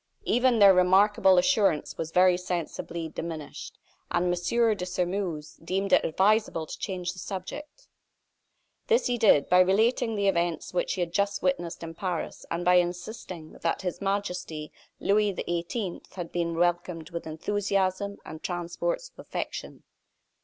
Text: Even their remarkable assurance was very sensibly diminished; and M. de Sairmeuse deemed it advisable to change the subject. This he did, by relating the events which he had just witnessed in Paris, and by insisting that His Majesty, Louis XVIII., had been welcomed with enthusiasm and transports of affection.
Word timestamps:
Even 0.25 0.57
their 0.57 0.73
remarkable 0.73 1.37
assurance 1.37 1.95
was 1.95 2.09
very 2.09 2.35
sensibly 2.35 3.07
diminished; 3.07 3.77
and 4.09 4.25
M. 4.33 4.75
de 4.75 4.83
Sairmeuse 4.83 5.59
deemed 5.63 5.93
it 5.93 6.03
advisable 6.03 6.65
to 6.65 6.79
change 6.79 7.13
the 7.13 7.19
subject. 7.19 7.87
This 8.87 9.05
he 9.05 9.19
did, 9.19 9.47
by 9.47 9.59
relating 9.59 10.15
the 10.15 10.27
events 10.27 10.73
which 10.73 10.93
he 10.95 11.01
had 11.01 11.13
just 11.13 11.43
witnessed 11.43 11.83
in 11.83 11.93
Paris, 11.93 12.47
and 12.49 12.65
by 12.65 12.77
insisting 12.77 13.51
that 13.61 13.83
His 13.83 14.01
Majesty, 14.01 14.71
Louis 14.99 15.33
XVIII., 15.35 16.01
had 16.13 16.31
been 16.31 16.57
welcomed 16.57 17.11
with 17.11 17.27
enthusiasm 17.27 18.17
and 18.25 18.41
transports 18.41 19.11
of 19.11 19.19
affection. 19.19 19.83